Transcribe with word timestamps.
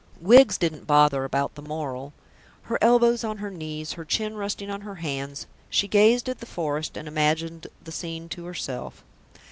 Wiggs 0.19 0.57
didn't 0.57 0.87
bother 0.87 1.25
about 1.25 1.53
the 1.53 1.61
moral. 1.61 2.11
Her 2.63 2.79
elbows 2.81 3.23
on 3.23 3.37
her 3.37 3.51
knees, 3.51 3.93
her 3.93 4.03
chin 4.03 4.35
resting 4.35 4.71
on 4.71 4.81
her 4.81 4.95
hands, 4.95 5.45
she 5.69 5.87
gazed 5.87 6.27
at 6.27 6.39
the 6.39 6.47
forest 6.47 6.97
and 6.97 7.07
imagined 7.07 7.67
the 7.83 7.91
scene 7.91 8.27
to 8.29 8.45
herself. 8.45 9.03